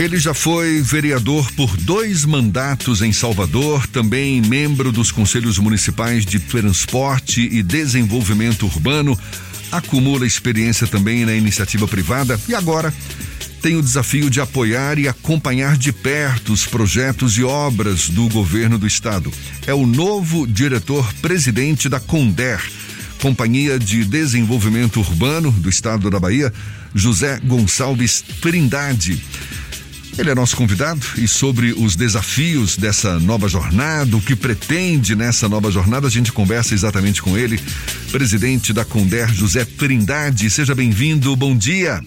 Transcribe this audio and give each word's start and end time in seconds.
Ele 0.00 0.18
já 0.18 0.32
foi 0.32 0.80
vereador 0.80 1.52
por 1.52 1.76
dois 1.76 2.24
mandatos 2.24 3.02
em 3.02 3.12
Salvador, 3.12 3.86
também 3.86 4.40
membro 4.40 4.90
dos 4.90 5.12
conselhos 5.12 5.58
municipais 5.58 6.24
de 6.24 6.38
transporte 6.38 7.42
e 7.42 7.62
desenvolvimento 7.62 8.64
urbano, 8.64 9.16
acumula 9.70 10.26
experiência 10.26 10.86
também 10.86 11.26
na 11.26 11.34
iniciativa 11.34 11.86
privada 11.86 12.40
e 12.48 12.54
agora 12.54 12.94
tem 13.60 13.76
o 13.76 13.82
desafio 13.82 14.30
de 14.30 14.40
apoiar 14.40 14.98
e 14.98 15.06
acompanhar 15.06 15.76
de 15.76 15.92
perto 15.92 16.54
os 16.54 16.64
projetos 16.64 17.36
e 17.36 17.44
obras 17.44 18.08
do 18.08 18.26
governo 18.30 18.78
do 18.78 18.86
estado. 18.86 19.30
É 19.66 19.74
o 19.74 19.84
novo 19.84 20.46
diretor-presidente 20.46 21.90
da 21.90 22.00
Conder, 22.00 22.58
Companhia 23.20 23.78
de 23.78 24.02
Desenvolvimento 24.06 25.00
Urbano 25.00 25.52
do 25.52 25.68
estado 25.68 26.08
da 26.08 26.18
Bahia, 26.18 26.50
José 26.94 27.38
Gonçalves 27.44 28.24
Trindade. 28.40 29.22
Ele 30.20 30.28
é 30.28 30.34
nosso 30.34 30.54
convidado 30.54 31.00
e 31.16 31.26
sobre 31.26 31.72
os 31.72 31.96
desafios 31.96 32.76
dessa 32.76 33.18
nova 33.18 33.48
jornada, 33.48 34.14
o 34.14 34.20
que 34.20 34.36
pretende 34.36 35.16
nessa 35.16 35.48
nova 35.48 35.70
jornada, 35.70 36.06
a 36.06 36.10
gente 36.10 36.30
conversa 36.30 36.74
exatamente 36.74 37.22
com 37.22 37.38
ele, 37.38 37.58
presidente 38.12 38.70
da 38.70 38.84
Conder, 38.84 39.32
José 39.32 39.64
Trindade. 39.64 40.50
Seja 40.50 40.74
bem-vindo, 40.74 41.34
bom 41.34 41.56
dia. 41.56 42.02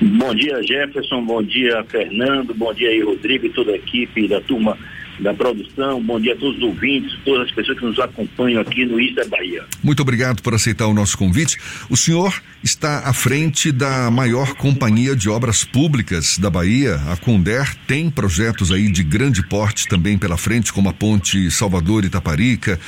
Bom 0.00 0.32
dia, 0.32 0.62
Jefferson, 0.62 1.24
bom 1.24 1.42
dia, 1.42 1.84
Fernando, 1.88 2.54
bom 2.54 2.72
dia 2.72 2.88
aí, 2.90 3.02
Rodrigo 3.02 3.46
e 3.46 3.50
toda 3.50 3.72
a 3.72 3.76
equipe 3.76 4.28
da 4.28 4.40
turma 4.40 4.78
da 5.20 5.34
produção. 5.34 6.02
Bom 6.02 6.18
dia 6.20 6.32
a 6.32 6.36
todos 6.36 6.56
os 6.56 6.62
ouvintes, 6.62 7.16
todas 7.24 7.48
as 7.48 7.54
pessoas 7.54 7.78
que 7.78 7.84
nos 7.84 7.98
acompanham 7.98 8.60
aqui 8.60 8.84
no 8.84 9.00
é 9.00 9.24
Bahia. 9.26 9.64
Muito 9.82 10.00
obrigado 10.00 10.42
por 10.42 10.54
aceitar 10.54 10.86
o 10.86 10.94
nosso 10.94 11.16
convite. 11.16 11.58
O 11.88 11.96
senhor 11.96 12.40
está 12.62 13.00
à 13.00 13.12
frente 13.12 13.72
da 13.72 14.10
maior 14.10 14.54
companhia 14.54 15.16
de 15.16 15.28
obras 15.28 15.64
públicas 15.64 16.38
da 16.38 16.50
Bahia, 16.50 16.96
a 17.08 17.16
Conder. 17.16 17.74
Tem 17.86 18.10
projetos 18.10 18.70
aí 18.70 18.90
de 18.90 19.02
grande 19.02 19.42
porte 19.42 19.88
também 19.88 20.18
pela 20.18 20.36
frente, 20.36 20.72
como 20.72 20.88
a 20.88 20.92
Ponte 20.92 21.50
Salvador 21.50 22.04
Itaparica, 22.04 22.78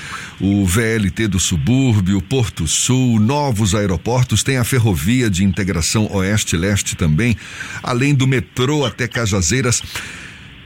o 0.41 0.65
VLT 0.65 1.29
do 1.29 1.39
subúrbio, 1.39 2.21
Porto 2.23 2.67
Sul, 2.67 3.21
novos 3.21 3.75
aeroportos, 3.75 4.43
tem 4.43 4.57
a 4.57 4.65
ferrovia 4.65 5.29
de 5.29 5.45
integração 5.45 6.09
oeste-leste 6.13 6.97
também, 6.97 7.37
além 7.83 8.15
do 8.15 8.27
metrô 8.27 8.85
até 8.85 9.09
Cajazeiras. 9.09 9.83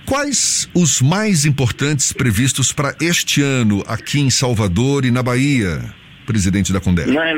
Quais 0.07 0.71
os 0.73 1.03
mais 1.03 1.45
importantes 1.45 2.13
previstos 2.13 2.73
para 2.73 2.95
este 3.01 3.43
ano 3.43 3.83
aqui 3.89 4.21
em 4.21 4.31
Salvador 4.31 5.05
e 5.05 5.11
na 5.11 5.21
Bahia, 5.21 5.83
presidente 6.25 6.73
da 6.73 6.81
Condé? 6.81 7.07
Na, 7.07 7.35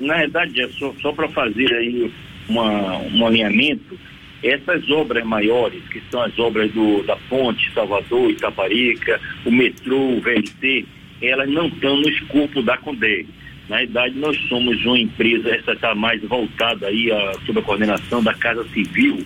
na 0.00 0.16
verdade, 0.16 0.62
é 0.62 0.68
só, 0.70 0.94
só 1.02 1.12
para 1.12 1.28
fazer 1.28 1.70
aí 1.74 2.10
uma, 2.48 2.96
um 2.96 3.26
alinhamento, 3.26 3.98
essas 4.42 4.88
obras 4.88 5.22
maiores, 5.26 5.82
que 5.90 6.02
são 6.10 6.22
as 6.22 6.38
obras 6.38 6.72
do, 6.72 7.02
da 7.02 7.16
Ponte, 7.28 7.70
Salvador, 7.74 8.30
Itaparica, 8.30 9.20
o 9.44 9.52
metrô, 9.52 10.16
o 10.16 10.20
VLT, 10.22 10.86
elas 11.20 11.50
não 11.50 11.66
estão 11.66 11.96
no 11.96 12.08
escopo 12.08 12.62
da 12.62 12.78
Condé. 12.78 13.26
Na 13.68 13.76
verdade, 13.76 14.14
nós 14.18 14.38
somos 14.48 14.82
uma 14.86 14.98
empresa, 14.98 15.50
essa 15.50 15.72
está 15.72 15.94
mais 15.94 16.22
voltada 16.22 16.86
aí 16.86 17.12
a, 17.12 17.34
sob 17.44 17.58
a 17.58 17.62
coordenação 17.62 18.22
da 18.22 18.32
Casa 18.32 18.66
Civil, 18.72 19.22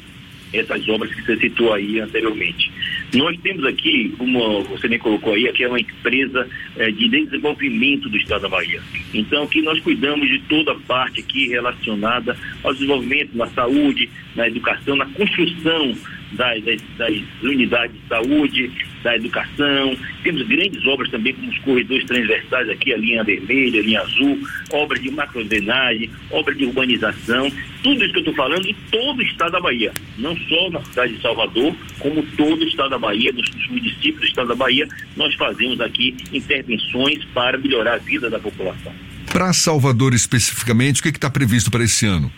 essas 0.59 0.89
obras 0.89 1.15
que 1.15 1.23
você 1.23 1.37
citou 1.37 1.73
aí 1.73 2.01
anteriormente. 2.01 2.71
Nós 3.15 3.39
temos 3.41 3.65
aqui, 3.65 4.13
como 4.19 4.63
você 4.65 4.89
me 4.89 4.99
colocou 4.99 5.35
aí, 5.35 5.49
aqui 5.49 5.65
é 5.65 5.69
uma 5.69 5.81
empresa 5.81 6.49
eh, 6.77 6.91
de 6.91 7.09
desenvolvimento 7.09 8.09
do 8.09 8.17
Estado 8.17 8.43
da 8.43 8.49
Bahia. 8.49 8.81
Então, 9.13 9.45
aqui 9.45 9.63
nós 9.63 9.79
cuidamos 9.81 10.29
de 10.29 10.41
toda 10.41 10.73
a 10.73 10.75
parte 10.75 11.21
aqui 11.21 11.49
relacionada 11.49 12.37
ao 12.63 12.73
desenvolvimento 12.73 13.37
na 13.37 13.47
saúde, 13.49 14.11
na 14.35 14.49
educação, 14.49 14.97
na 14.97 15.07
construção 15.07 15.95
das, 16.33 16.63
das, 16.65 16.83
das, 16.97 17.15
unidades 17.43 17.95
de 18.01 18.09
saúde, 18.09 18.73
da 19.05 19.15
educação. 19.15 19.97
Temos 20.25 20.43
grandes 20.49 20.85
obras 20.87 21.11
também, 21.11 21.35
como 21.35 21.49
os 21.49 21.59
corredores 21.59 22.05
transversais 22.07 22.69
aqui, 22.71 22.93
a 22.93 22.97
linha 22.97 23.23
vermelha, 23.23 23.81
a 23.81 23.85
linha 23.85 24.01
azul, 24.01 24.41
obras 24.73 25.01
de 25.01 25.11
macrodrenagem, 25.11 26.11
obras 26.31 26.57
de 26.57 26.65
urbanização. 26.65 27.53
Tudo 27.83 28.03
isso 28.03 28.13
que 28.13 28.19
eu 28.19 28.23
estou 28.23 28.35
falando 28.35 28.67
em 28.67 28.75
todo 28.91 29.19
o 29.19 29.23
estado 29.23 29.53
da 29.53 29.61
Bahia. 29.61 29.93
Não 30.19 30.35
só 30.37 30.71
na 30.71 30.83
cidade 30.83 31.15
de 31.15 31.21
Salvador, 31.21 31.77
como 32.01 32.23
todo 32.37 32.63
o 32.63 32.67
estado 32.67 32.91
da 32.91 32.99
Bahia, 32.99 33.31
nos, 33.33 33.49
municípios 33.69 34.21
do 34.21 34.27
estado 34.27 34.49
da 34.49 34.55
Bahia, 34.55 34.89
nós 35.17 35.35
fazemos 35.35 35.81
aqui 35.81 36.17
intervenções 36.33 37.23
para 37.27 37.59
melhorar 37.59 37.95
a 37.95 37.99
vida 37.99 38.31
da 38.31 38.41
população. 38.41 38.93
Para 39.31 39.53
Salvador 39.53 40.15
especificamente, 40.15 41.01
o 41.01 41.03
que 41.03 41.11
está 41.11 41.29
previsto 41.29 41.71
para 41.71 41.85
esse 41.85 42.07
ano? 42.07 42.33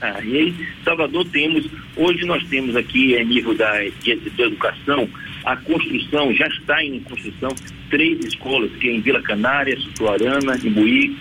Ah, 0.00 0.18
e 0.24 0.34
aí, 0.34 0.68
Salvador 0.82 1.26
temos, 1.26 1.66
hoje 1.94 2.24
nós 2.24 2.42
temos 2.44 2.74
aqui, 2.74 3.18
a 3.18 3.22
nível 3.22 3.54
da, 3.54 3.82
de, 4.02 4.16
de 4.16 4.42
educação, 4.42 5.06
a 5.44 5.56
construção, 5.56 6.32
já 6.34 6.46
está 6.48 6.84
em 6.84 7.00
construção, 7.00 7.54
três 7.88 8.24
escolas, 8.24 8.70
que 8.76 8.88
é 8.88 8.92
em 8.92 9.00
Vila 9.00 9.22
Canária, 9.22 9.78
Sutuarana, 9.80 10.56
Imbuí. 10.62 11.16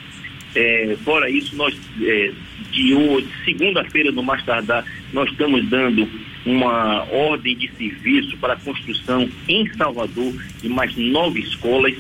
É, 0.56 0.98
fora 1.04 1.30
isso, 1.30 1.56
nós, 1.56 1.76
é, 2.02 2.32
de, 2.72 2.94
de 2.94 3.46
segunda-feira, 3.46 4.12
no 4.12 4.24
mais 4.24 4.44
tardar, 4.44 4.84
nós 5.14 5.30
estamos 5.30 5.68
dando 5.70 6.08
uma 6.46 7.04
ordem 7.12 7.56
de 7.56 7.70
serviço 7.72 8.38
para 8.38 8.54
a 8.54 8.58
construção 8.58 9.30
em 9.48 9.72
Salvador 9.74 10.34
de 10.62 10.70
mais 10.70 10.96
nove 10.96 11.42
escolas, 11.42 11.94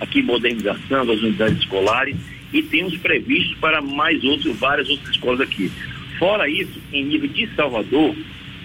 aqui 0.00 0.22
modernização 0.22 1.06
das 1.06 1.20
unidades 1.20 1.58
escolares, 1.58 2.16
e 2.52 2.62
temos 2.62 2.96
previsto 2.96 3.56
para 3.58 3.80
mais 3.80 4.22
outros, 4.24 4.56
várias 4.58 4.88
outras 4.88 5.10
escolas 5.10 5.40
aqui. 5.40 5.70
Fora 6.18 6.48
isso, 6.48 6.80
em 6.92 7.04
nível 7.04 7.28
de 7.28 7.48
Salvador, 7.54 8.14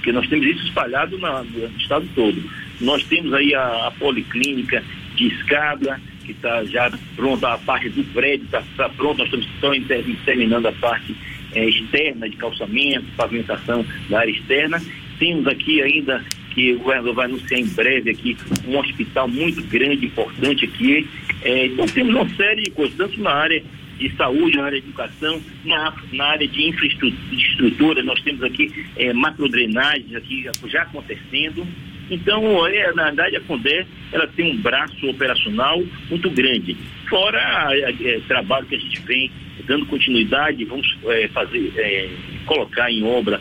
que 0.03 0.11
nós 0.11 0.27
temos 0.27 0.45
isso 0.45 0.65
espalhado 0.65 1.17
na, 1.17 1.43
no 1.43 1.67
estado 1.77 2.07
todo, 2.15 2.41
nós 2.79 3.03
temos 3.03 3.33
aí 3.33 3.53
a, 3.53 3.87
a 3.87 3.91
policlínica 3.91 4.83
de 5.15 5.27
escada, 5.27 5.99
que 6.25 6.31
está 6.31 6.63
já 6.65 6.91
pronta, 7.15 7.53
a 7.53 7.57
parte 7.57 7.89
do 7.89 8.03
prédio 8.13 8.45
está 8.45 8.63
tá 8.77 8.89
pronta, 8.89 9.25
nós 9.25 9.43
estamos 9.43 9.87
terminando 10.23 10.67
a 10.67 10.71
parte 10.73 11.15
é, 11.53 11.67
externa 11.67 12.29
de 12.29 12.37
calçamento, 12.37 13.05
pavimentação 13.17 13.85
da 14.09 14.19
área 14.19 14.31
externa. 14.31 14.81
Temos 15.17 15.47
aqui 15.47 15.81
ainda, 15.81 16.23
que 16.53 16.73
o 16.73 16.79
governador 16.79 17.15
vai 17.15 17.25
anunciar 17.25 17.59
em 17.59 17.67
breve 17.67 18.11
aqui, 18.11 18.37
um 18.67 18.77
hospital 18.77 19.27
muito 19.27 19.61
grande, 19.63 20.05
importante 20.05 20.65
aqui. 20.65 21.07
É, 21.41 21.65
então 21.67 21.85
temos 21.87 22.15
uma 22.15 22.29
série 22.35 22.63
de 22.63 22.71
coisas, 22.71 22.95
tanto 22.95 23.19
na 23.19 23.31
área 23.31 23.63
de 23.97 24.15
saúde, 24.15 24.57
na 24.57 24.65
área 24.65 24.79
de 24.79 24.87
educação, 24.87 25.41
na, 25.65 25.93
na 26.13 26.25
área 26.25 26.47
de 26.47 26.69
infraestrutura, 26.69 28.01
nós 28.01 28.21
temos 28.21 28.41
aqui 28.43 28.71
é, 28.95 29.11
macrodrenagem 29.11 30.15
aqui 30.15 30.47
já 30.67 30.83
acontecendo. 30.83 31.67
Então, 32.09 32.65
é, 32.67 32.91
na 32.93 33.05
verdade, 33.05 33.35
a 33.35 33.41
Condé 33.41 33.85
ela 34.11 34.27
tem 34.27 34.51
um 34.51 34.57
braço 34.57 35.07
operacional 35.07 35.81
muito 36.09 36.29
grande. 36.31 36.75
Fora 37.07 37.69
o 38.17 38.21
trabalho 38.21 38.65
que 38.65 38.75
a 38.75 38.79
gente 38.79 38.99
vem 39.01 39.31
dando 39.65 39.85
continuidade, 39.85 40.65
vamos 40.65 40.97
é, 41.05 41.27
fazer, 41.27 41.71
é, 41.77 42.09
colocar 42.45 42.91
em 42.91 43.03
obra 43.03 43.39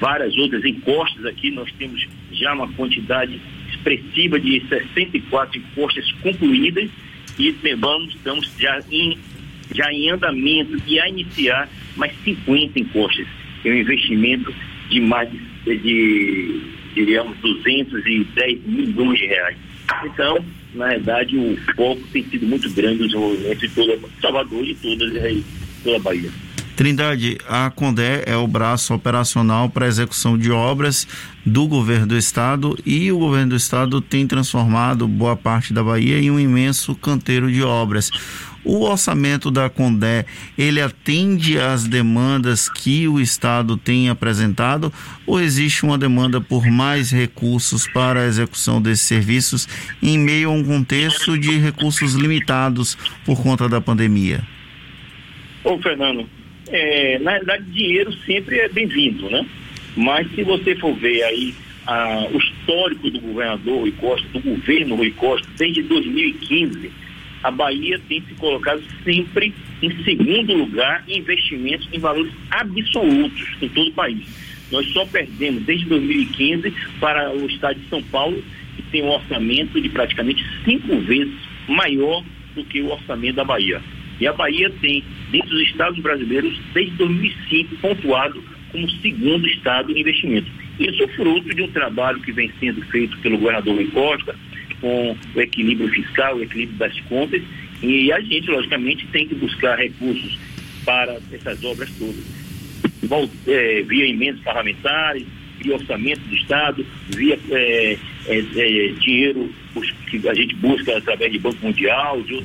várias 0.00 0.36
outras 0.36 0.64
encostas 0.64 1.24
aqui. 1.26 1.50
Nós 1.50 1.70
temos 1.78 2.04
já 2.32 2.52
uma 2.52 2.70
quantidade 2.72 3.40
expressiva 3.70 4.40
de 4.40 4.60
64 4.68 5.58
encostas 5.58 6.10
concluídas 6.22 6.90
e 7.38 7.52
vamos, 7.76 8.14
estamos 8.14 8.50
já 8.58 8.80
em 8.90 9.16
já 9.74 9.90
em 9.90 10.10
andamento 10.10 10.76
e 10.86 11.00
a 11.00 11.08
iniciar 11.08 11.68
mais 11.96 12.12
50 12.22 12.78
encostas. 12.78 13.26
É 13.64 13.70
um 13.70 13.74
investimento 13.74 14.54
de 14.90 15.00
mais 15.00 15.30
de, 15.30 15.78
de 15.78 16.60
diríamos, 16.94 17.36
210 17.38 18.60
milhões 18.66 19.18
de 19.18 19.26
reais. 19.26 19.56
Então, 20.04 20.44
na 20.74 20.88
verdade, 20.88 21.36
o 21.36 21.56
foco 21.74 22.00
tem 22.12 22.24
sido 22.24 22.46
muito 22.46 22.68
grande 22.70 23.00
no 23.00 23.06
desenvolvimento 23.06 23.58
de 23.58 23.68
toda 23.68 23.98
Salvador 24.20 24.64
e 24.64 24.74
toda, 24.74 25.04
toda 25.82 25.96
a 25.96 26.00
Bahia. 26.00 26.30
Trindade, 26.76 27.38
a 27.48 27.70
Condé 27.70 28.24
é 28.26 28.36
o 28.36 28.48
braço 28.48 28.92
operacional 28.92 29.70
para 29.70 29.86
execução 29.86 30.36
de 30.36 30.50
obras 30.50 31.06
do 31.46 31.68
governo 31.68 32.08
do 32.08 32.16
estado 32.16 32.76
e 32.84 33.12
o 33.12 33.18
governo 33.18 33.50
do 33.50 33.56
estado 33.56 34.00
tem 34.00 34.26
transformado 34.26 35.06
boa 35.06 35.36
parte 35.36 35.72
da 35.72 35.84
Bahia 35.84 36.18
em 36.18 36.32
um 36.32 36.40
imenso 36.40 36.92
canteiro 36.96 37.50
de 37.50 37.62
obras. 37.62 38.10
O 38.64 38.80
orçamento 38.80 39.50
da 39.50 39.68
Condé, 39.68 40.24
ele 40.56 40.80
atende 40.80 41.58
às 41.58 41.84
demandas 41.84 42.68
que 42.68 43.06
o 43.06 43.20
Estado 43.20 43.76
tem 43.76 44.08
apresentado 44.08 44.92
ou 45.26 45.40
existe 45.40 45.84
uma 45.84 45.98
demanda 45.98 46.40
por 46.40 46.66
mais 46.66 47.10
recursos 47.10 47.86
para 47.86 48.22
a 48.22 48.26
execução 48.26 48.80
desses 48.80 49.06
serviços 49.06 49.68
em 50.02 50.18
meio 50.18 50.48
a 50.48 50.52
um 50.52 50.64
contexto 50.64 51.38
de 51.38 51.58
recursos 51.58 52.14
limitados 52.14 52.96
por 53.24 53.42
conta 53.42 53.68
da 53.68 53.80
pandemia? 53.80 54.40
Ô, 55.62 55.78
Fernando, 55.78 56.26
é, 56.68 57.18
na 57.18 57.32
verdade, 57.32 57.64
dinheiro 57.64 58.12
sempre 58.24 58.58
é 58.58 58.68
bem-vindo, 58.68 59.28
né? 59.28 59.46
Mas 59.96 60.26
se 60.34 60.42
você 60.42 60.74
for 60.76 60.94
ver 60.96 61.22
aí 61.22 61.54
ah, 61.86 62.26
o 62.32 62.38
histórico 62.38 63.10
do 63.10 63.20
governador 63.20 63.80
Rui 63.80 63.92
Costa, 63.92 64.26
do 64.32 64.40
governo 64.40 64.96
Rui 64.96 65.10
Costa, 65.12 65.46
desde 65.56 65.82
2015, 65.82 66.90
a 67.44 67.50
Bahia 67.50 68.00
tem 68.08 68.22
se 68.22 68.34
colocado 68.34 68.82
sempre 69.04 69.52
em 69.82 70.02
segundo 70.02 70.54
lugar 70.54 71.04
em 71.06 71.18
investimentos 71.18 71.86
em 71.92 71.98
valores 71.98 72.32
absolutos 72.50 73.56
em 73.60 73.68
todo 73.68 73.88
o 73.88 73.92
país. 73.92 74.26
Nós 74.72 74.90
só 74.92 75.04
perdemos 75.04 75.62
desde 75.64 75.84
2015 75.84 76.72
para 76.98 77.30
o 77.32 77.46
estado 77.46 77.78
de 77.78 77.88
São 77.90 78.02
Paulo, 78.04 78.42
que 78.74 78.82
tem 78.84 79.02
um 79.02 79.10
orçamento 79.10 79.78
de 79.78 79.88
praticamente 79.90 80.42
cinco 80.64 80.98
vezes 81.00 81.34
maior 81.68 82.24
do 82.54 82.64
que 82.64 82.80
o 82.80 82.90
orçamento 82.90 83.36
da 83.36 83.44
Bahia. 83.44 83.80
E 84.18 84.26
a 84.26 84.32
Bahia 84.32 84.70
tem, 84.80 85.04
dentre 85.30 85.54
os 85.54 85.62
estados 85.68 85.98
brasileiros, 85.98 86.58
desde 86.72 86.96
2005, 86.96 87.76
pontuado 87.76 88.42
como 88.72 88.88
segundo 89.02 89.46
estado 89.46 89.92
em 89.92 90.00
investimento. 90.00 90.50
Isso 90.78 91.06
fruto 91.08 91.54
de 91.54 91.62
um 91.62 91.70
trabalho 91.70 92.20
que 92.20 92.32
vem 92.32 92.50
sendo 92.58 92.80
feito 92.86 93.16
pelo 93.18 93.36
governador 93.36 93.74
Rui 93.74 93.86
Costa, 93.88 94.34
com 94.84 95.16
o 95.34 95.40
equilíbrio 95.40 95.88
fiscal, 95.88 96.36
o 96.36 96.42
equilíbrio 96.42 96.76
das 96.76 97.00
contas, 97.02 97.42
e 97.82 98.12
a 98.12 98.20
gente, 98.20 98.50
logicamente, 98.50 99.06
tem 99.06 99.26
que 99.26 99.34
buscar 99.34 99.78
recursos 99.78 100.38
para 100.84 101.18
essas 101.32 101.64
obras 101.64 101.90
todas. 101.98 102.22
É, 103.46 103.82
via 103.82 104.06
emendas 104.06 104.42
parlamentares, 104.42 105.24
via 105.58 105.74
orçamento 105.74 106.20
do 106.20 106.34
Estado, 106.34 106.86
via 107.08 107.38
é, 107.50 107.98
é, 108.26 108.38
é 108.38 108.88
dinheiro 109.00 109.50
que 110.10 110.28
a 110.28 110.34
gente 110.34 110.54
busca 110.56 110.98
através 110.98 111.32
de 111.32 111.38
Banco 111.38 111.64
Mundial, 111.64 112.20
de 112.22 112.44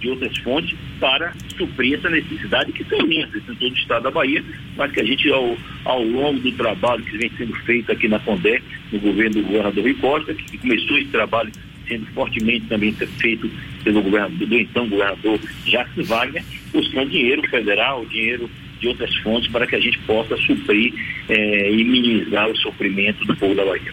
de 0.00 0.08
outras 0.10 0.36
fontes 0.38 0.76
para 1.00 1.32
suprir 1.56 1.98
essa 1.98 2.08
necessidade 2.08 2.72
que 2.72 2.84
são 2.84 3.00
imensas 3.00 3.42
em 3.48 3.54
todo 3.54 3.72
o 3.72 3.76
estado 3.76 4.02
da 4.04 4.10
Bahia, 4.10 4.44
mas 4.76 4.92
que 4.92 5.00
a 5.00 5.04
gente, 5.04 5.30
ao, 5.30 5.56
ao 5.84 6.02
longo 6.02 6.40
do 6.40 6.52
trabalho 6.52 7.02
que 7.04 7.18
vem 7.18 7.30
sendo 7.36 7.54
feito 7.64 7.90
aqui 7.90 8.08
na 8.08 8.18
Condé, 8.20 8.60
no 8.92 8.98
governo 9.00 9.36
do 9.36 9.42
governador 9.42 9.82
Rui 9.82 9.94
Costa, 9.94 10.34
que 10.34 10.58
começou 10.58 10.98
esse 10.98 11.08
trabalho 11.08 11.50
sendo 11.88 12.06
fortemente 12.12 12.66
também 12.66 12.92
feito 12.92 13.50
pelo 13.82 14.02
governador, 14.02 14.46
do 14.46 14.54
então 14.54 14.88
governador 14.88 15.40
Jacques 15.66 16.06
Wagner, 16.06 16.44
buscando 16.72 17.10
dinheiro 17.10 17.42
federal, 17.48 18.04
dinheiro 18.06 18.50
de 18.80 18.88
outras 18.88 19.14
fontes 19.16 19.50
para 19.50 19.66
que 19.66 19.74
a 19.74 19.80
gente 19.80 19.98
possa 20.00 20.36
suprir 20.36 20.92
eh, 21.28 21.72
e 21.72 21.84
minimizar 21.84 22.48
o 22.48 22.56
sofrimento 22.56 23.24
do 23.24 23.34
povo 23.36 23.54
da 23.54 23.64
Bahia. 23.64 23.92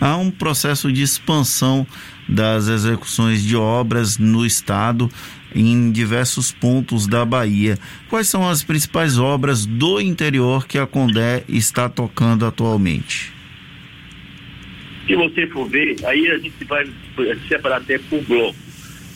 Há 0.00 0.16
um 0.16 0.30
processo 0.30 0.92
de 0.92 1.02
expansão 1.02 1.86
das 2.28 2.68
execuções 2.68 3.42
de 3.42 3.56
obras 3.56 4.18
no 4.18 4.44
estado 4.44 5.08
em 5.54 5.90
diversos 5.90 6.52
pontos 6.52 7.06
da 7.06 7.24
Bahia. 7.24 7.78
Quais 8.08 8.28
são 8.28 8.46
as 8.46 8.62
principais 8.62 9.18
obras 9.18 9.64
do 9.64 10.00
interior 10.00 10.66
que 10.66 10.78
a 10.78 10.86
Condé 10.86 11.44
está 11.48 11.88
tocando 11.88 12.44
atualmente? 12.44 13.35
Se 15.06 15.14
você 15.14 15.46
for 15.46 15.68
ver, 15.68 15.96
aí 16.04 16.28
a 16.28 16.38
gente 16.38 16.64
vai 16.64 16.84
separar 17.48 17.76
até 17.76 17.96
por 17.98 18.20
bloco. 18.24 18.56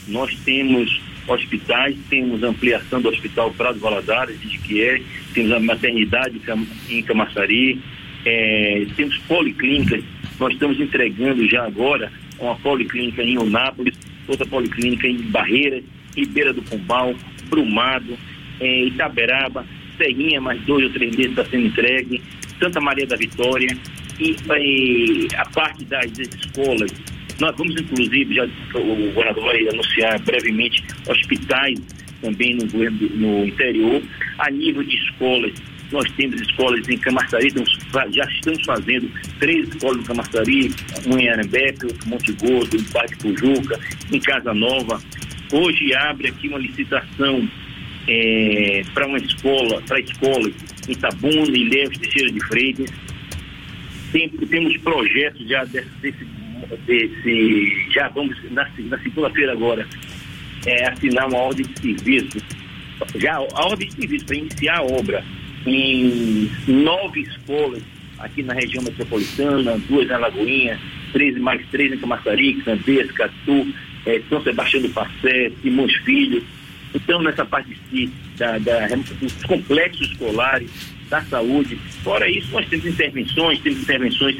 Nós 0.06 0.32
temos 0.44 1.00
hospitais, 1.26 1.96
temos 2.08 2.42
ampliação 2.42 3.00
do 3.00 3.08
Hospital 3.08 3.52
Prado 3.52 3.80
Valadares, 3.80 4.38
que 4.38 4.82
é, 4.82 5.02
temos 5.34 5.52
a 5.52 5.60
maternidade 5.60 6.40
em 6.88 7.02
Camaçari, 7.02 7.80
é, 8.24 8.86
temos 8.96 9.18
policlínicas, 9.18 10.02
nós 10.38 10.52
estamos 10.52 10.80
entregando 10.80 11.46
já 11.48 11.66
agora 11.66 12.12
uma 12.38 12.56
policlínica 12.56 13.22
em 13.22 13.38
Unápolis, 13.38 13.94
outra 14.26 14.46
policlínica 14.46 15.06
em 15.06 15.18
Barreiras, 15.22 15.84
Ribeira 16.16 16.52
do 16.52 16.62
Pombal, 16.62 17.14
Brumado, 17.48 18.16
é, 18.60 18.84
Itaberaba, 18.84 19.66
Serrinha, 19.96 20.40
mais 20.40 20.60
dois 20.62 20.84
ou 20.84 20.90
três 20.90 21.14
meses 21.14 21.32
está 21.32 21.44
sendo 21.44 21.66
entregue, 21.66 22.22
Santa 22.58 22.80
Maria 22.80 23.06
da 23.06 23.16
Vitória 23.16 23.76
e, 24.20 24.36
e 24.58 25.28
a 25.36 25.44
parte 25.46 25.84
das 25.86 26.06
escolas. 26.18 26.90
Nós 27.40 27.56
vamos, 27.56 27.74
inclusive, 27.80 28.34
já 28.34 28.44
o 28.74 28.96
governador 29.12 29.44
vai 29.44 29.68
anunciar 29.68 30.20
brevemente 30.20 30.84
hospitais 31.08 31.80
também 32.20 32.54
no, 32.54 32.66
no 32.66 33.46
interior, 33.46 34.02
a 34.38 34.50
nível 34.50 34.82
de 34.82 34.94
escolas 34.94 35.52
nós 35.92 36.08
temos 36.12 36.40
escolas 36.40 36.88
em 36.88 36.96
Camaçari, 36.98 37.52
já 38.12 38.24
estamos 38.24 38.64
fazendo 38.64 39.10
três 39.38 39.68
escolas 39.68 39.98
em 39.98 40.04
Camaçari, 40.04 40.72
uma 41.04 41.20
em 41.20 41.28
Arembepe, 41.28 41.86
outra 41.86 42.06
em 42.06 42.10
Monte 42.10 42.32
Gordo, 42.32 42.76
em 42.76 42.84
Parque 42.84 43.16
Pujuca, 43.16 43.78
em 44.12 44.20
Casa 44.20 44.54
Nova. 44.54 45.02
Hoje 45.52 45.92
abre 45.94 46.28
aqui 46.28 46.48
uma 46.48 46.58
licitação 46.58 47.48
é, 48.06 48.82
para 48.94 49.06
uma 49.06 49.18
escola, 49.18 49.82
para 49.82 50.00
escolas 50.00 50.54
em 50.88 50.94
Tabuna, 50.94 51.56
em 51.56 51.68
Leves, 51.68 51.98
Teixeira 51.98 52.30
de 52.30 52.40
Freitas. 52.46 52.90
Tem, 54.12 54.28
temos 54.28 54.76
projetos 54.78 55.48
já 55.48 55.64
desse, 55.64 56.26
desse, 56.86 57.86
já 57.92 58.08
vamos 58.08 58.36
na, 58.50 58.68
na 58.78 58.98
segunda-feira 58.98 59.52
agora 59.52 59.86
é, 60.66 60.88
assinar 60.88 61.28
uma 61.28 61.38
ordem 61.38 61.66
de 61.66 61.80
serviço, 61.80 62.38
já 63.16 63.36
a 63.36 63.66
ordem 63.66 63.88
de 63.88 63.94
serviço 63.94 64.26
para 64.26 64.36
iniciar 64.36 64.78
a 64.78 64.82
obra 64.82 65.24
em 65.66 66.50
nove 66.66 67.20
escolas 67.22 67.82
aqui 68.18 68.42
na 68.42 68.54
região 68.54 68.82
metropolitana, 68.82 69.78
duas 69.88 70.08
na 70.08 70.18
Lagoinha, 70.18 70.78
três 71.12 71.36
mais 71.38 71.64
três 71.70 71.92
em 71.92 71.98
Camaçari, 71.98 72.54
Candeias, 72.62 73.10
Catu, 73.12 73.66
é, 74.06 74.20
São 74.28 74.42
Sebastião 74.42 74.82
do 74.82 74.90
Passé, 74.90 75.50
Simões 75.62 75.94
Filho. 76.04 76.44
Então, 76.94 77.22
nessa 77.22 77.44
parte 77.44 77.76
de, 77.90 78.10
da, 78.36 78.58
da, 78.58 78.88
dos 79.20 79.32
complexos 79.44 80.10
escolares, 80.10 80.70
da 81.10 81.20
saúde. 81.22 81.76
Fora 82.02 82.30
isso, 82.30 82.50
nós 82.52 82.66
temos 82.68 82.86
intervenções, 82.86 83.60
temos 83.60 83.82
intervenções 83.82 84.36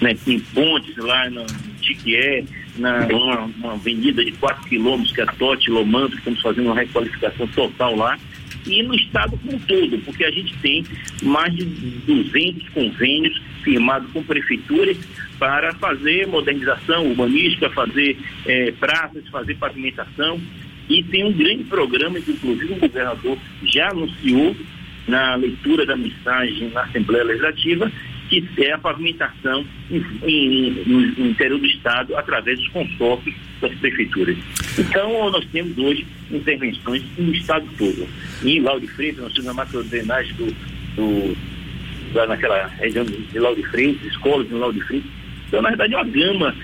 né, 0.00 0.14
em 0.26 0.40
pontes 0.40 0.96
lá 0.96 1.30
no 1.30 1.46
Tiquié, 1.80 2.44
na 2.76 3.06
uma, 3.06 3.40
uma 3.40 3.72
avenida 3.72 4.24
de 4.24 4.32
4 4.32 4.68
quilômetros, 4.68 5.12
que 5.12 5.20
é 5.20 5.26
Tote 5.26 5.70
Lomando, 5.70 6.16
estamos 6.16 6.40
fazendo 6.40 6.66
uma 6.66 6.74
requalificação 6.74 7.46
total 7.48 7.96
lá 7.96 8.18
e 8.66 8.82
no 8.82 8.94
estado 8.94 9.38
como 9.38 9.56
um 9.56 9.58
todo, 9.60 9.98
porque 10.04 10.24
a 10.24 10.30
gente 10.30 10.54
tem 10.58 10.84
mais 11.22 11.54
de 11.54 11.64
200 11.64 12.68
convênios 12.70 13.40
firmados 13.62 14.10
com 14.12 14.22
prefeituras 14.22 14.96
para 15.38 15.74
fazer 15.74 16.26
modernização 16.26 17.06
urbanística, 17.06 17.70
fazer 17.70 18.18
é, 18.46 18.72
praças, 18.72 19.26
fazer 19.28 19.56
pavimentação. 19.56 20.40
E 20.88 21.02
tem 21.04 21.24
um 21.24 21.32
grande 21.32 21.64
programa 21.64 22.20
que, 22.20 22.32
inclusive, 22.32 22.72
o 22.72 22.76
governador 22.76 23.38
já 23.62 23.90
anunciou 23.90 24.56
na 25.10 25.34
leitura 25.34 25.84
da 25.84 25.96
mensagem 25.96 26.70
na 26.70 26.82
Assembleia 26.82 27.24
Legislativa, 27.24 27.90
que 28.28 28.44
é 28.58 28.72
a 28.72 28.78
pavimentação 28.78 29.66
em, 29.90 30.04
em, 30.22 30.70
no 30.86 31.26
interior 31.26 31.58
do 31.58 31.66
Estado 31.66 32.16
através 32.16 32.58
dos 32.60 32.68
consórcios 32.68 33.34
das 33.60 33.74
prefeituras. 33.74 34.38
Então, 34.78 35.30
nós 35.30 35.44
temos 35.46 35.76
hoje 35.76 36.06
intervenções 36.30 37.02
no 37.18 37.34
Estado 37.34 37.66
todo. 37.76 38.08
Em 38.44 38.60
Lauro 38.60 38.80
de 38.80 38.86
Freitas, 38.86 39.24
nós 39.24 39.32
temos 39.32 39.48
a 39.48 39.64
do, 39.64 40.46
do, 40.94 41.36
lá 42.14 42.26
naquela 42.28 42.68
região 42.68 43.04
de 43.04 43.38
Lauro 43.38 43.60
de 43.60 43.68
Freitas, 43.68 44.06
escolas 44.06 44.50
em 44.50 44.54
Lauro 44.54 44.74
de 44.74 44.82
Freitas. 44.82 45.10
Então, 45.48 45.60
na 45.60 45.70
verdade, 45.70 45.94
é 45.94 45.96
uma 45.96 46.06
gama 46.06 46.54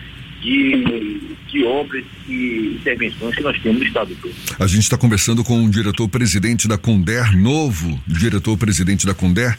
de, 0.40 1.35
de 1.46 1.64
obras 1.64 2.04
e 2.28 2.76
intervenções 2.80 3.34
que 3.34 3.42
nós 3.42 3.58
temos 3.60 3.78
no 3.78 3.84
estado 3.86 4.16
todo. 4.20 4.34
A 4.58 4.66
gente 4.66 4.82
está 4.82 4.96
conversando 4.96 5.44
com 5.44 5.64
o 5.64 5.70
diretor-presidente 5.70 6.66
da 6.66 6.76
Conder, 6.76 7.36
novo 7.36 8.00
diretor-presidente 8.06 9.06
da 9.06 9.14
Conder, 9.14 9.56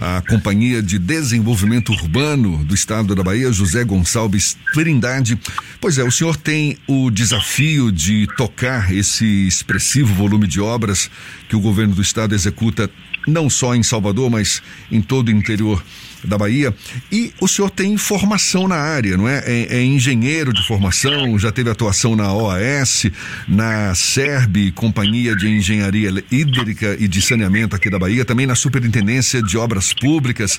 a 0.00 0.22
Companhia 0.28 0.82
de 0.82 0.98
Desenvolvimento 0.98 1.92
Urbano 1.92 2.64
do 2.64 2.74
Estado 2.74 3.14
da 3.14 3.22
Bahia, 3.22 3.52
José 3.52 3.84
Gonçalves 3.84 4.56
Trindade. 4.72 5.38
Pois 5.80 5.98
é, 5.98 6.04
o 6.04 6.10
senhor 6.10 6.36
tem 6.36 6.76
o 6.86 7.10
desafio 7.10 7.90
de 7.90 8.26
tocar 8.36 8.92
esse 8.94 9.46
expressivo 9.46 10.12
volume 10.14 10.46
de 10.46 10.60
obras 10.60 11.10
que 11.48 11.56
o 11.56 11.60
governo 11.60 11.94
do 11.94 12.02
estado 12.02 12.34
executa 12.34 12.90
não 13.26 13.48
só 13.48 13.74
em 13.74 13.82
Salvador, 13.82 14.30
mas 14.30 14.62
em 14.90 15.00
todo 15.00 15.28
o 15.28 15.30
interior 15.30 15.82
da 16.24 16.38
Bahia. 16.38 16.74
E 17.10 17.32
o 17.40 17.48
senhor 17.48 17.70
tem 17.70 17.96
formação 17.96 18.68
na 18.68 18.76
área, 18.76 19.16
não 19.16 19.28
é? 19.28 19.42
É, 19.46 19.78
é 19.78 19.84
engenheiro 19.84 20.52
de 20.52 20.66
formação, 20.66 21.38
já 21.38 21.50
teve 21.50 21.70
atuação 21.70 22.14
na 22.16 22.32
OAS, 22.32 23.06
na 23.48 23.94
SERB, 23.94 24.72
Companhia 24.72 25.34
de 25.34 25.48
Engenharia 25.48 26.12
Hídrica 26.30 26.96
e 26.98 27.08
de 27.08 27.20
Saneamento 27.20 27.74
aqui 27.74 27.90
da 27.90 27.98
Bahia, 27.98 28.24
também 28.24 28.46
na 28.46 28.54
Superintendência 28.54 29.42
de 29.42 29.56
Obras 29.58 29.92
Públicas. 29.92 30.58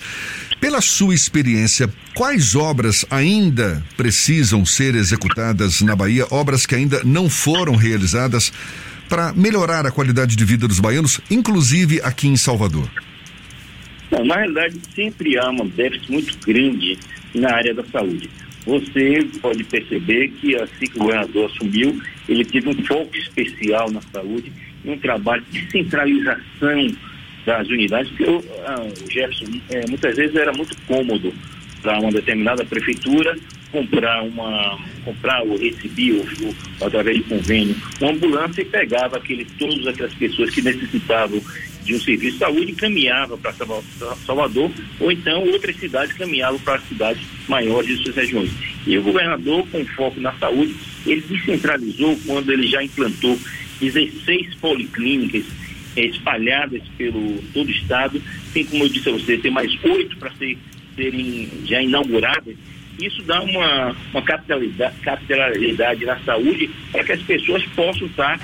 Pela 0.60 0.82
sua 0.82 1.13
experiência, 1.13 1.89
quais 2.13 2.55
obras 2.55 3.05
ainda 3.10 3.84
precisam 3.98 4.65
ser 4.65 4.96
executadas 4.96 5.82
na 5.82 5.96
Bahia, 5.96 6.25
obras 6.29 6.65
que 6.65 6.75
ainda 6.75 7.01
não 7.03 7.29
foram 7.29 7.75
realizadas 7.75 8.51
para 9.13 9.32
melhorar 9.32 9.86
a 9.86 9.91
qualidade 9.91 10.36
de 10.36 10.43
vida 10.43 10.67
dos 10.67 10.79
baianos, 10.79 11.22
inclusive 11.29 12.01
aqui 12.01 12.27
em 12.27 12.36
Salvador? 12.36 12.89
Na 14.10 14.38
realidade, 14.38 14.75
sempre 14.96 15.38
há 15.38 15.51
um 15.51 15.67
déficit 15.67 16.12
muito 16.12 16.36
grande 16.43 16.98
na 17.36 17.53
área 17.53 17.75
da 17.75 17.84
saúde. 17.86 18.27
Você 18.65 19.24
pode 19.39 19.63
perceber 19.65 20.29
que 20.29 20.55
assim 20.55 20.88
que 20.88 20.96
o 20.98 21.01
governador 21.03 21.48
assumiu, 21.51 22.01
ele 22.27 22.43
teve 22.43 22.67
um 22.70 22.86
foco 22.86 23.15
especial 23.15 23.91
na 23.91 24.01
saúde, 24.01 24.51
um 24.84 24.98
trabalho 24.98 25.43
de 25.51 25.70
centralização 25.70 26.96
das 27.46 27.67
unidades, 27.67 28.10
porque 28.10 28.24
o, 28.24 28.43
ah, 28.65 28.88
Jefferson 29.12 29.62
é, 29.70 29.88
muitas 29.89 30.15
vezes 30.15 30.36
era 30.36 30.51
muito 30.53 30.75
cômodo 30.88 31.32
para 31.84 32.00
uma 32.00 32.12
determinada 32.12 32.65
prefeitura 32.65 33.38
comprar 33.74 34.24
uma 34.24 34.80
comprar 35.03 35.42
ou 35.42 35.58
receber 35.58 36.13
ou, 36.13 36.56
através 36.80 37.18
de 37.18 37.24
convênio 37.24 37.75
uma 38.00 38.12
ambulância 38.12 38.62
e 38.62 38.65
pegava 38.65 39.18
aquele, 39.18 39.44
todas 39.58 39.86
aquelas 39.88 40.13
pessoas 40.13 40.50
que 40.51 40.62
necessitavam 40.62 41.42
de 41.84 41.96
um 41.96 42.00
serviço 42.00 42.34
de 42.34 42.39
saúde 42.39 42.72
encaminhava 42.72 43.38
para 43.38 43.53
Salvador, 44.25 44.72
ou 45.00 45.12
então 45.12 45.44
outras 45.44 45.75
cidades 45.75 46.15
caminhavam 46.15 46.60
para 46.60 46.80
cidades 46.80 47.22
maiores 47.48 47.98
de 47.98 48.03
suas 48.03 48.15
regiões. 48.15 48.51
E 48.88 48.98
o 48.98 49.03
governador, 49.03 49.68
com 49.68 49.86
foco 49.88 50.20
na 50.20 50.32
saúde, 50.34 50.74
ele 51.06 51.22
descentralizou 51.22 52.18
quando 52.25 52.51
ele 52.51 52.68
já 52.68 52.82
implantou 52.82 53.38
16 53.82 54.56
policlínicas 54.56 55.44
espalhadas 55.96 56.82
pelo 56.98 57.38
todo 57.53 57.68
o 57.68 57.72
estado, 57.72 58.22
tem 58.53 58.65
como 58.65 58.86
eu 58.86 58.89
disse 58.89 59.10
a 59.10 59.12
você, 59.12 59.38
tem 59.38 59.51
mais 59.51 59.72
oito 59.84 60.18
para 60.18 60.32
ser, 60.36 60.58
serem 60.96 61.50
já 61.65 61.82
inauguradas. 61.82 62.56
Isso 63.00 63.21
dá 63.23 63.41
uma, 63.41 63.95
uma 64.13 64.21
capitalidade, 64.21 65.00
capitalidade 65.00 66.05
na 66.05 66.19
saúde 66.19 66.69
para 66.91 67.03
que 67.03 67.12
as 67.12 67.21
pessoas 67.21 67.63
possam 67.75 68.07
estar 68.07 68.39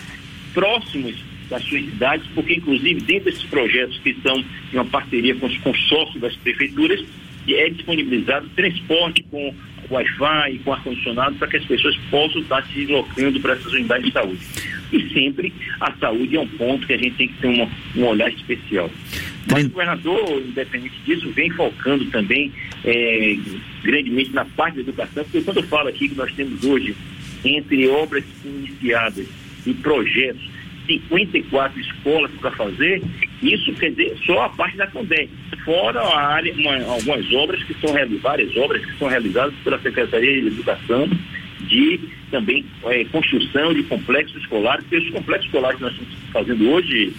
próximos 0.54 1.16
das 1.50 1.64
suas 1.64 1.84
cidades, 1.84 2.28
porque 2.34 2.56
inclusive 2.56 3.02
dentro 3.02 3.26
desses 3.26 3.44
projetos 3.46 3.98
que 4.00 4.10
estão 4.10 4.44
em 4.74 4.76
uma 4.76 4.86
parceria 4.86 5.36
com 5.36 5.48
os 5.48 5.58
consórcios 5.58 6.22
das 6.22 6.36
prefeituras, 6.36 7.04
é 7.48 7.70
disponibilizado 7.70 8.48
transporte 8.50 9.24
com 9.24 9.54
Wi-Fi 9.90 10.60
com 10.64 10.74
ar-condicionado 10.74 11.36
para 11.36 11.48
que 11.48 11.58
as 11.58 11.66
pessoas 11.66 11.98
possam 12.12 12.42
estar 12.42 12.64
se 12.68 12.74
deslocando 12.74 13.40
para 13.40 13.54
essas 13.54 13.74
unidades 13.74 14.06
de 14.06 14.12
saúde. 14.12 14.40
E 14.92 15.10
sempre 15.14 15.54
a 15.80 15.92
saúde 15.94 16.36
é 16.36 16.40
um 16.40 16.48
ponto 16.48 16.86
que 16.86 16.94
a 16.94 16.98
gente 16.98 17.16
tem 17.16 17.28
que 17.28 17.34
ter 17.36 17.48
uma, 17.48 17.68
um 17.96 18.06
olhar 18.06 18.30
especial. 18.32 18.90
Mas 19.48 19.66
o 19.66 19.70
governador, 19.70 20.42
independente 20.46 20.96
disso, 21.06 21.30
vem 21.32 21.50
focando 21.52 22.06
também 22.06 22.52
é, 22.84 23.38
grandemente 23.84 24.32
na 24.32 24.46
parte 24.46 24.76
da 24.76 24.82
educação, 24.82 25.24
porque 25.24 25.42
quando 25.42 25.58
eu 25.58 25.64
falo 25.64 25.90
aqui 25.90 26.10
que 26.10 26.16
nós 26.16 26.32
temos 26.34 26.64
hoje, 26.64 26.96
entre 27.44 27.88
obras 27.88 28.24
iniciadas 28.44 29.28
e 29.66 29.74
projetos, 29.76 30.50
54 30.86 31.80
escolas 31.80 32.32
para 32.40 32.52
fazer, 32.52 33.02
isso 33.44 33.72
quer 33.74 33.92
dizer 33.92 34.18
só 34.26 34.46
a 34.46 34.50
parte 34.50 34.76
da 34.78 34.88
Condé, 34.88 35.28
fora 35.64 36.00
a 36.02 36.34
área, 36.34 36.54
uma, 36.54 36.84
algumas 36.86 37.32
obras 37.34 37.62
que 37.64 37.76
são 37.76 37.94
várias 38.22 38.56
obras 38.58 38.84
que 38.84 38.98
são 38.98 39.08
realizadas 39.08 39.54
pela 39.64 39.80
Secretaria 39.80 40.42
de 40.42 40.48
Educação, 40.48 41.08
de 41.62 42.00
também 42.32 42.66
é, 42.86 43.06
construção 43.06 43.74
de 43.74 43.84
complexos 43.84 44.42
escolares, 44.42 44.84
porque 44.86 45.06
os 45.06 45.12
complexos 45.12 45.46
escolares 45.46 45.78
que 45.78 45.84
nós 45.84 45.94
estamos 45.94 46.16
fazendo 46.32 46.70
hoje, 46.70 47.14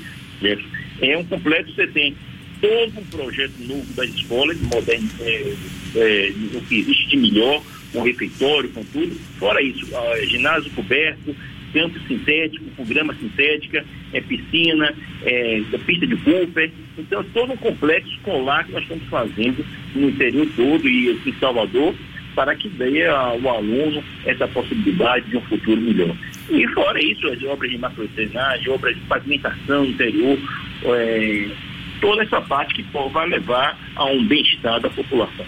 é 1.01 1.17
um 1.17 1.25
complexo 1.25 1.75
você 1.75 1.87
tem 1.87 2.15
todo 2.61 3.01
um 3.01 3.05
projeto 3.05 3.55
novo 3.61 3.93
das 3.95 4.11
escolas, 4.11 4.61
moderno, 4.61 5.09
é, 5.21 5.55
é, 5.97 6.33
o 6.55 6.61
que 6.63 6.81
existe 6.81 7.09
de 7.09 7.17
melhor, 7.17 7.63
com 7.93 8.03
refeitório, 8.03 8.69
com 8.71 8.85
tudo. 8.85 9.19
Fora 9.39 9.63
isso, 9.63 9.87
ginásio 10.29 10.71
coberto, 10.73 11.35
campo 11.73 11.99
sintético, 12.07 12.65
com 12.77 12.85
grama 12.85 13.15
sintética, 13.15 13.85
é 14.13 14.21
piscina, 14.21 14.95
é, 15.23 15.63
pista 15.87 16.07
de 16.07 16.17
Cooper. 16.17 16.71
Então, 16.99 17.25
todo 17.33 17.53
um 17.53 17.57
complexo 17.57 18.11
escolar 18.11 18.65
que 18.65 18.73
nós 18.73 18.83
estamos 18.83 19.05
fazendo 19.09 19.65
no 19.95 20.11
interior 20.11 20.47
todo 20.55 20.89
e 20.89 21.11
aqui 21.13 21.31
em 21.31 21.39
Salvador, 21.39 21.95
para 22.35 22.55
que 22.55 22.69
dê 22.69 23.07
ao 23.07 23.49
aluno 23.49 24.05
essa 24.25 24.47
possibilidade 24.47 25.29
de 25.31 25.37
um 25.37 25.43
futuro 25.43 25.81
melhor. 25.81 26.15
E 26.51 26.67
fora 26.69 27.03
isso, 27.03 27.27
as 27.29 27.43
obras 27.45 27.71
de 27.71 27.79
macrocenagem, 27.79 28.69
obras 28.69 28.95
de 28.95 29.03
pavimentação 29.03 29.85
interior, 29.85 30.39
é, 30.85 31.49
toda 32.01 32.23
essa 32.23 32.41
parte 32.41 32.75
que 32.75 32.85
vai 33.13 33.29
levar 33.29 33.79
a 33.97 34.05
um 34.07 34.27
bem-estar 34.27 34.81
da 34.81 34.91
população. 34.91 35.47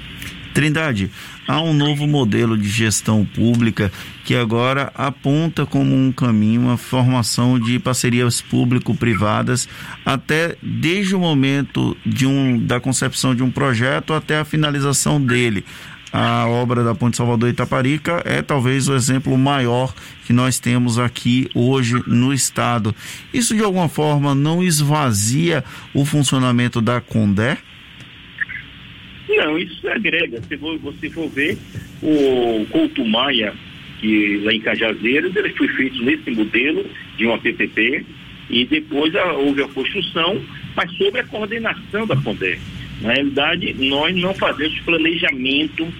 Trindade, 0.52 1.10
há 1.48 1.62
um 1.62 1.72
novo 1.72 2.06
modelo 2.06 2.58
de 2.58 2.68
gestão 2.68 3.24
pública 3.24 3.90
que 4.24 4.34
agora 4.36 4.92
aponta 4.94 5.64
como 5.64 5.94
um 5.94 6.12
caminho 6.12 6.70
a 6.70 6.76
formação 6.76 7.58
de 7.58 7.78
parcerias 7.78 8.42
público-privadas 8.42 9.66
até 10.04 10.54
desde 10.62 11.14
o 11.14 11.20
momento 11.20 11.96
de 12.04 12.26
um, 12.26 12.58
da 12.58 12.78
concepção 12.78 13.34
de 13.34 13.42
um 13.42 13.50
projeto 13.50 14.12
até 14.12 14.38
a 14.38 14.44
finalização 14.44 15.20
dele. 15.20 15.64
A 16.12 16.46
obra 16.46 16.84
da 16.84 16.94
Ponte 16.94 17.16
Salvador 17.16 17.48
Itaparica 17.48 18.22
é 18.26 18.42
talvez 18.42 18.86
o 18.86 18.94
exemplo 18.94 19.36
maior 19.38 19.94
que 20.26 20.32
nós 20.32 20.58
temos 20.58 20.98
aqui 20.98 21.48
hoje 21.54 22.02
no 22.06 22.34
estado. 22.34 22.94
Isso 23.32 23.54
de 23.56 23.62
alguma 23.62 23.88
forma 23.88 24.34
não 24.34 24.62
esvazia 24.62 25.64
o 25.94 26.04
funcionamento 26.04 26.82
da 26.82 27.00
Condé? 27.00 27.56
Não, 29.26 29.56
isso 29.58 29.88
agrega. 29.88 30.42
Se 30.42 30.56
você 30.56 31.08
for 31.08 31.30
ver, 31.30 31.56
o 32.02 32.66
Couto 32.70 33.06
Maia, 33.06 33.54
que 33.98 34.38
lá 34.44 34.52
em 34.52 34.60
Cajazeiras, 34.60 35.34
ele 35.34 35.50
foi 35.54 35.68
feito 35.68 36.04
nesse 36.04 36.30
modelo 36.30 36.84
de 37.16 37.24
uma 37.24 37.38
PPP 37.38 38.04
e 38.50 38.66
depois 38.66 39.14
a, 39.16 39.32
houve 39.32 39.62
a 39.62 39.68
construção, 39.68 40.42
mas 40.76 40.92
sobre 40.96 41.20
a 41.20 41.24
coordenação 41.24 42.06
da 42.06 42.16
Condé. 42.16 42.58
Na 43.00 43.12
realidade, 43.12 43.74
nós 43.74 44.14
não 44.16 44.34
fazemos 44.34 44.78
planejamento 44.80 45.92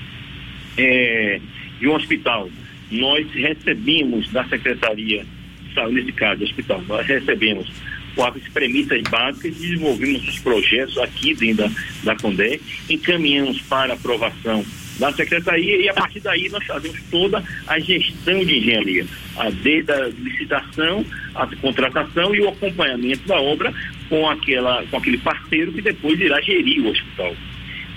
é, 0.77 1.41
de 1.81 1.89
um 1.89 1.95
hospital. 1.95 2.49
Nós 2.91 3.27
recebemos 3.33 4.31
da 4.31 4.45
Secretaria 4.45 5.25
de 5.69 5.75
Saúde, 5.75 5.95
nesse 5.95 6.13
caso, 6.13 6.45
hospital, 6.45 6.83
nós 6.87 7.07
recebemos 7.07 7.73
as 8.21 8.49
premissas 8.53 9.01
básicas, 9.11 9.57
desenvolvemos 9.57 10.29
os 10.29 10.39
projetos 10.41 10.99
aqui 10.99 11.35
dentro 11.35 11.65
da, 11.65 11.71
da 12.05 12.17
Condé, 12.17 12.61
encaminhamos 12.91 13.61
para 13.63 13.95
aprovação 13.95 14.65
da 14.99 15.11
Secretaria 15.13 15.77
e 15.77 15.89
a 15.89 15.95
partir 15.95 16.21
daí 16.21 16.49
nós 16.51 16.65
fazemos 16.67 17.01
toda 17.11 17.43
a 17.67 17.79
gestão 17.79 18.45
de 18.45 18.59
engenharia, 18.59 19.07
a, 19.37 19.49
desde 19.51 19.91
a 19.91 20.09
licitação, 20.09 21.05
a 21.35 21.47
contratação 21.57 22.35
e 22.35 22.41
o 22.41 22.49
acompanhamento 22.51 23.27
da 23.27 23.41
obra 23.41 23.73
com, 24.09 24.29
aquela, 24.29 24.85
com 24.87 24.97
aquele 24.97 25.19
parceiro 25.19 25.73
que 25.73 25.83
depois 25.83 26.21
irá 26.21 26.41
gerir 26.41 26.85
o 26.85 26.91
hospital. 26.91 27.35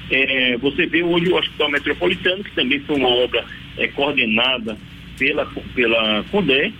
É, 0.09 0.57
você 0.57 0.85
vê 0.85 1.01
hoje 1.03 1.29
o 1.29 1.35
Hospital 1.35 1.71
Metropolitano, 1.71 2.43
que 2.43 2.51
também 2.51 2.79
foi 2.81 2.95
uma 2.95 3.09
obra 3.09 3.43
é, 3.77 3.87
coordenada 3.87 4.77
pela, 5.17 5.45
pela 5.73 6.23
CONDE, 6.31 6.73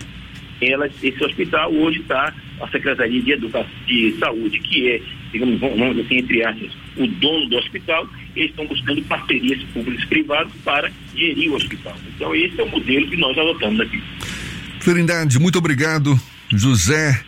ela, 0.62 0.88
esse 0.88 1.24
hospital 1.24 1.74
hoje 1.74 2.00
está 2.00 2.34
a 2.62 2.68
Secretaria 2.70 3.22
de 3.22 3.32
Educação 3.32 3.70
de 3.86 4.16
Saúde, 4.18 4.60
que 4.60 4.90
é, 4.90 5.02
digamos, 5.32 5.60
vamos 5.60 6.00
assim, 6.00 6.18
entre 6.18 6.44
aspas, 6.44 6.72
o 6.96 7.08
dono 7.08 7.50
do 7.50 7.58
hospital, 7.58 8.08
eles 8.36 8.52
estão 8.52 8.66
buscando 8.66 9.02
parcerias 9.04 9.62
públicas 9.74 10.04
e 10.04 10.08
privadas 10.08 10.54
para 10.64 10.92
gerir 11.16 11.52
o 11.52 11.56
hospital. 11.56 11.96
Então 12.16 12.34
esse 12.34 12.60
é 12.60 12.64
o 12.64 12.70
modelo 12.70 13.08
que 13.10 13.18
nós 13.18 13.38
adotamos 13.38 13.82
aqui. 13.82 14.02
Trindade, 14.80 15.40
muito 15.40 15.58
obrigado. 15.58 16.18
José 16.50 17.22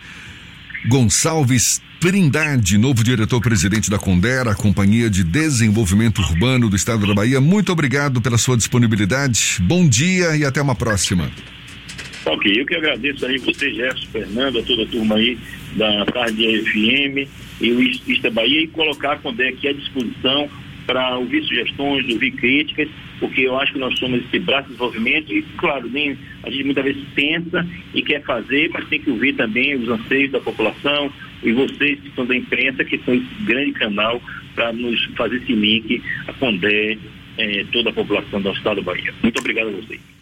Gonçalves 0.87 1.81
Trindade, 1.99 2.77
novo 2.77 3.03
diretor-presidente 3.03 3.89
da 3.89 3.97
Condera, 3.97 4.53
Companhia 4.53 5.09
de 5.09 5.23
Desenvolvimento 5.23 6.19
Urbano 6.19 6.69
do 6.69 6.75
Estado 6.75 7.07
da 7.07 7.13
Bahia. 7.15 7.41
Muito 7.41 7.71
obrigado 7.71 8.21
pela 8.21 8.37
sua 8.37 8.55
disponibilidade. 8.55 9.57
Bom 9.61 9.87
dia 9.87 10.37
e 10.37 10.45
até 10.45 10.61
uma 10.61 10.75
próxima. 10.75 11.27
Ok, 12.23 12.53
eu 12.55 12.67
que 12.67 12.75
agradeço 12.75 13.25
aí 13.25 13.39
você, 13.39 13.73
Gerson, 13.73 14.05
Fernando, 14.11 14.59
a 14.59 14.63
toda 14.63 14.83
a 14.83 14.85
turma 14.85 15.15
aí 15.15 15.39
da 15.75 16.05
Tarde 16.05 16.61
FM 16.65 17.27
e 17.59 17.71
o 17.71 17.81
Ista 17.81 18.29
Bahia 18.29 18.61
e 18.61 18.67
colocar 18.67 19.13
a 19.13 19.17
Condé 19.17 19.47
aqui 19.47 19.67
à 19.67 19.73
disposição 19.73 20.47
para 20.85 21.17
ouvir 21.17 21.43
sugestões, 21.45 22.07
ouvir 22.13 22.31
críticas, 22.31 22.87
porque 23.19 23.41
eu 23.41 23.59
acho 23.59 23.73
que 23.73 23.79
nós 23.79 23.97
somos 23.97 24.23
esse 24.23 24.37
braço 24.39 24.65
de 24.65 24.73
desenvolvimento 24.75 25.33
e, 25.33 25.41
claro, 25.57 25.89
nem, 25.89 26.15
a 26.43 26.49
gente 26.51 26.63
muitas 26.63 26.83
vezes 26.83 27.03
pensa 27.15 27.67
e 27.93 28.03
quer 28.03 28.23
fazer, 28.23 28.69
mas 28.71 28.87
tem 28.87 29.01
que 29.01 29.09
ouvir 29.09 29.33
também 29.33 29.75
os 29.75 29.89
anseios 29.89 30.31
da 30.31 30.39
população 30.39 31.11
e 31.43 31.51
vocês 31.51 31.99
que 31.99 32.11
são 32.15 32.25
da 32.25 32.35
imprensa, 32.35 32.83
que 32.83 32.97
são 32.99 33.13
esse 33.13 33.43
grande 33.43 33.71
canal 33.73 34.21
para 34.55 34.73
nos 34.73 35.03
fazer 35.15 35.37
esse 35.37 35.53
link, 35.53 36.01
a 36.27 36.33
Condé, 36.33 36.97
eh, 37.37 37.65
toda 37.71 37.89
a 37.89 37.93
população 37.93 38.41
do 38.41 38.51
estado 38.51 38.77
da 38.77 38.93
Bahia. 38.93 39.13
Muito 39.21 39.39
obrigado 39.39 39.67
a 39.67 39.71
vocês. 39.71 40.16